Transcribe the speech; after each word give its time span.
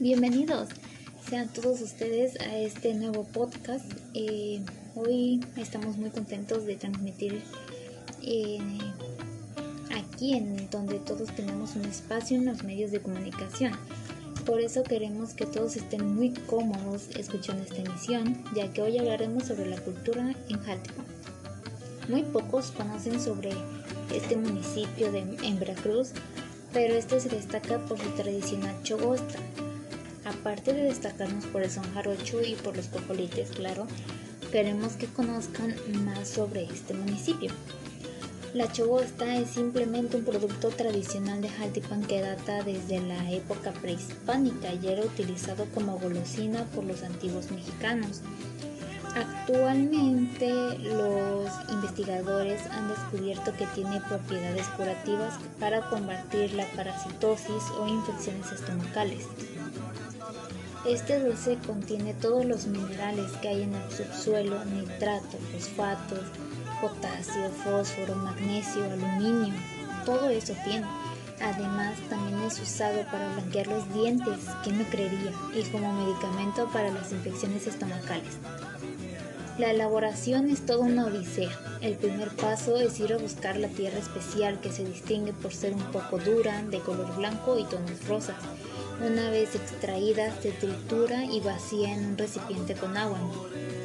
Bienvenidos 0.00 0.68
sean 1.28 1.48
todos 1.48 1.80
ustedes 1.80 2.38
a 2.40 2.56
este 2.56 2.94
nuevo 2.94 3.24
podcast. 3.24 3.84
Eh, 4.14 4.62
hoy 4.94 5.44
estamos 5.56 5.96
muy 5.96 6.10
contentos 6.10 6.66
de 6.66 6.76
transmitir 6.76 7.42
eh, 8.22 8.60
aquí 9.96 10.34
en 10.34 10.70
donde 10.70 11.00
todos 11.00 11.34
tenemos 11.34 11.74
un 11.74 11.84
espacio 11.84 12.36
en 12.36 12.46
los 12.46 12.62
medios 12.62 12.92
de 12.92 13.00
comunicación. 13.00 13.72
Por 14.46 14.60
eso 14.60 14.84
queremos 14.84 15.34
que 15.34 15.46
todos 15.46 15.74
estén 15.74 16.14
muy 16.14 16.30
cómodos 16.30 17.08
escuchando 17.16 17.64
esta 17.64 17.78
emisión, 17.78 18.44
ya 18.54 18.72
que 18.72 18.82
hoy 18.82 18.98
hablaremos 18.98 19.48
sobre 19.48 19.66
la 19.66 19.80
cultura 19.80 20.32
en 20.48 20.60
Jaltipan. 20.60 21.06
Muy 22.08 22.22
pocos 22.22 22.70
conocen 22.70 23.20
sobre 23.20 23.50
este 24.14 24.36
municipio 24.36 25.10
de, 25.10 25.24
en 25.42 25.58
Veracruz, 25.58 26.12
pero 26.72 26.94
este 26.94 27.18
se 27.18 27.30
destaca 27.30 27.84
por 27.86 27.98
su 27.98 28.10
tradicional 28.10 28.80
chogosta, 28.84 29.40
Aparte 30.28 30.74
de 30.74 30.82
destacarnos 30.82 31.46
por 31.46 31.62
el 31.62 31.70
son 31.70 31.90
jarocho 31.94 32.42
y 32.42 32.54
por 32.54 32.76
los 32.76 32.88
cojolites, 32.88 33.48
claro, 33.50 33.86
queremos 34.52 34.92
que 34.92 35.06
conozcan 35.06 35.74
más 36.04 36.28
sobre 36.28 36.64
este 36.64 36.92
municipio. 36.92 37.50
La 38.52 38.70
chogosta 38.70 39.36
es 39.38 39.48
simplemente 39.48 40.18
un 40.18 40.24
producto 40.24 40.68
tradicional 40.68 41.40
de 41.40 41.48
Jaltipan 41.48 42.02
que 42.02 42.20
data 42.20 42.62
desde 42.62 43.00
la 43.00 43.30
época 43.30 43.72
prehispánica 43.72 44.74
y 44.74 44.88
era 44.88 45.02
utilizado 45.02 45.64
como 45.74 45.98
golosina 45.98 46.64
por 46.74 46.84
los 46.84 47.02
antiguos 47.04 47.50
mexicanos. 47.50 48.20
Actualmente 49.16 50.78
los 50.78 51.50
investigadores 51.70 52.66
han 52.70 52.88
descubierto 52.88 53.52
que 53.56 53.66
tiene 53.68 54.00
propiedades 54.02 54.66
curativas 54.68 55.34
para 55.58 55.88
combatir 55.88 56.52
la 56.54 56.66
parasitosis 56.76 57.64
o 57.78 57.88
infecciones 57.88 58.52
estomacales. 58.52 59.26
Este 60.86 61.20
dulce 61.20 61.58
contiene 61.66 62.14
todos 62.14 62.44
los 62.44 62.66
minerales 62.66 63.32
que 63.42 63.48
hay 63.48 63.62
en 63.62 63.74
el 63.74 63.90
subsuelo, 63.90 64.64
nitrato, 64.64 65.38
fosfatos, 65.52 66.24
potasio, 66.80 67.50
fósforo, 67.64 68.14
magnesio, 68.14 68.84
aluminio, 68.84 69.54
todo 70.04 70.28
eso 70.30 70.54
tiene. 70.64 70.86
Además, 71.40 71.98
también 72.08 72.40
es 72.40 72.60
usado 72.60 73.04
para 73.10 73.32
blanquear 73.34 73.66
los 73.68 73.92
dientes, 73.92 74.40
que 74.64 74.72
no 74.72 74.84
creería, 74.84 75.32
y 75.54 75.62
como 75.70 75.92
medicamento 75.92 76.68
para 76.72 76.90
las 76.90 77.12
infecciones 77.12 77.66
estomacales. 77.66 78.38
La 79.58 79.70
elaboración 79.70 80.48
es 80.48 80.64
toda 80.66 80.80
una 80.80 81.06
odisea. 81.06 81.50
El 81.80 81.94
primer 81.94 82.30
paso 82.36 82.76
es 82.76 83.00
ir 83.00 83.12
a 83.12 83.18
buscar 83.18 83.56
la 83.56 83.68
tierra 83.68 83.98
especial 83.98 84.60
que 84.60 84.70
se 84.70 84.84
distingue 84.84 85.32
por 85.32 85.52
ser 85.52 85.72
un 85.72 85.84
poco 85.92 86.18
dura, 86.18 86.62
de 86.62 86.78
color 86.80 87.16
blanco 87.16 87.58
y 87.58 87.64
tonos 87.64 88.06
rosas 88.06 88.36
una 89.00 89.30
vez 89.30 89.54
extraída 89.54 90.32
se 90.40 90.50
tritura 90.50 91.24
y 91.24 91.40
vacía 91.40 91.94
en 91.94 92.04
un 92.04 92.18
recipiente 92.18 92.74
con 92.74 92.96
agua, 92.96 93.18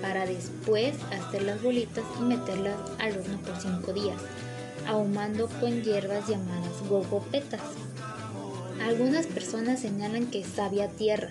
para 0.01 0.25
después 0.25 0.95
hacer 1.11 1.43
las 1.43 1.61
bolitas 1.61 2.03
y 2.19 2.23
meterlas 2.23 2.75
al 2.99 3.19
horno 3.19 3.37
por 3.39 3.55
5 3.59 3.93
días, 3.93 4.17
ahumando 4.87 5.47
con 5.59 5.83
hierbas 5.83 6.27
llamadas 6.27 6.87
gogopetas. 6.89 7.61
Algunas 8.81 9.25
personas 9.27 9.79
señalan 9.79 10.27
que 10.27 10.43
sabia 10.43 10.89
tierra, 10.89 11.29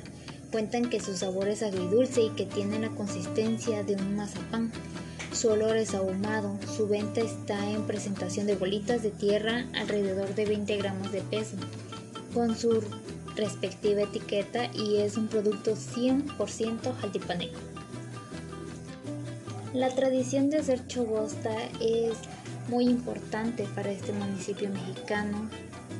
cuentan 0.50 0.88
que 0.88 1.00
su 1.00 1.16
sabor 1.16 1.48
es 1.48 1.62
agridulce 1.62 2.22
y 2.22 2.30
que 2.30 2.46
tiene 2.46 2.78
la 2.78 2.90
consistencia 2.90 3.82
de 3.82 3.96
un 3.96 4.16
mazapán. 4.16 4.72
Su 5.32 5.48
olor 5.48 5.76
es 5.76 5.94
ahumado, 5.94 6.58
su 6.76 6.86
venta 6.88 7.20
está 7.20 7.70
en 7.70 7.86
presentación 7.86 8.46
de 8.46 8.54
bolitas 8.54 9.02
de 9.02 9.10
tierra 9.10 9.66
alrededor 9.74 10.34
de 10.34 10.44
20 10.44 10.76
gramos 10.76 11.10
de 11.10 11.22
peso. 11.22 11.56
Con 12.34 12.56
su 12.56 12.82
respectiva 13.34 14.02
etiqueta 14.02 14.66
y 14.74 14.98
es 14.98 15.16
un 15.16 15.28
producto 15.28 15.72
100% 15.72 16.94
jaltipaneco. 17.00 17.58
La 19.72 19.88
tradición 19.88 20.50
de 20.50 20.58
hacer 20.58 20.86
chogosta 20.86 21.50
es 21.80 22.12
muy 22.68 22.88
importante 22.88 23.66
para 23.74 23.90
este 23.90 24.12
municipio 24.12 24.68
mexicano 24.70 25.48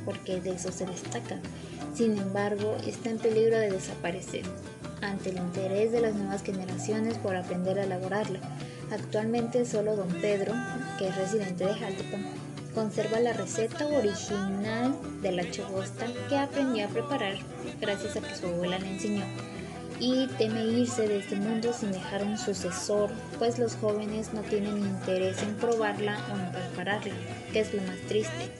porque 0.05 0.41
de 0.41 0.51
eso 0.51 0.71
se 0.71 0.85
destaca. 0.85 1.37
Sin 1.93 2.17
embargo, 2.17 2.77
está 2.85 3.09
en 3.09 3.19
peligro 3.19 3.57
de 3.57 3.71
desaparecer 3.71 4.43
ante 5.01 5.29
el 5.29 5.37
interés 5.37 5.91
de 5.91 6.01
las 6.01 6.15
nuevas 6.15 6.43
generaciones 6.43 7.17
por 7.17 7.35
aprender 7.35 7.79
a 7.79 7.83
elaborarla. 7.83 8.39
Actualmente 8.91 9.65
solo 9.65 9.95
don 9.95 10.09
Pedro, 10.21 10.53
que 10.97 11.07
es 11.07 11.15
residente 11.15 11.65
de 11.65 11.73
Jaltipan, 11.73 12.25
conserva 12.73 13.19
la 13.19 13.33
receta 13.33 13.85
original 13.87 14.95
de 15.21 15.31
la 15.31 15.49
chogosta 15.51 16.07
que 16.27 16.37
aprendió 16.37 16.85
a 16.85 16.89
preparar 16.89 17.35
gracias 17.79 18.17
a 18.17 18.21
que 18.21 18.35
su 18.35 18.47
abuela 18.47 18.79
le 18.79 18.93
enseñó 18.93 19.23
y 20.03 20.27
teme 20.37 20.65
irse 20.65 21.07
de 21.07 21.19
este 21.19 21.37
mundo 21.37 21.71
sin 21.71 21.93
dejar 21.93 22.25
un 22.25 22.37
sucesor, 22.37 23.09
pues 23.39 23.57
los 23.57 23.75
jóvenes 23.75 24.33
no 24.33 24.41
tienen 24.41 24.77
interés 24.77 25.41
en 25.41 25.55
probarla 25.55 26.19
o 26.29 26.37
en 26.37 26.51
prepararla, 26.51 27.13
que 27.53 27.61
es 27.61 27.73
lo 27.73 27.81
más 27.83 27.97
triste. 28.09 28.51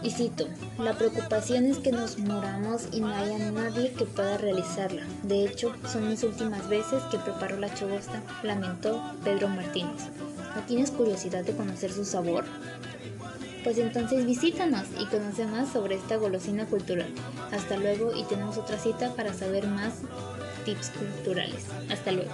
Y 0.00 0.10
cito, 0.12 0.46
la 0.78 0.96
preocupación 0.96 1.64
es 1.64 1.78
que 1.78 1.90
nos 1.90 2.18
moramos 2.18 2.86
y 2.92 3.00
no 3.00 3.08
haya 3.08 3.50
nadie 3.50 3.90
que 3.90 4.04
pueda 4.04 4.38
realizarla. 4.38 5.02
De 5.24 5.44
hecho, 5.44 5.74
son 5.90 6.08
mis 6.08 6.22
últimas 6.22 6.68
veces 6.68 7.02
que 7.10 7.18
preparo 7.18 7.58
la 7.58 7.74
chogosta, 7.74 8.22
lamentó 8.44 9.02
Pedro 9.24 9.48
Martínez. 9.48 10.02
¿No 10.54 10.62
tienes 10.68 10.92
curiosidad 10.92 11.42
de 11.42 11.56
conocer 11.56 11.92
su 11.92 12.04
sabor? 12.04 12.44
Pues 13.64 13.78
entonces 13.78 14.26
visítanos 14.26 14.84
y 15.00 15.06
conoce 15.06 15.46
más 15.46 15.72
sobre 15.72 15.94
esta 15.94 16.16
golosina 16.16 16.66
cultural. 16.66 17.08
Hasta 17.50 17.78
luego 17.78 18.14
y 18.14 18.22
tenemos 18.24 18.58
otra 18.58 18.78
cita 18.78 19.14
para 19.14 19.32
saber 19.32 19.66
más 19.66 20.02
tips 20.66 20.90
culturales. 20.90 21.64
Hasta 21.90 22.12
luego. 22.12 22.30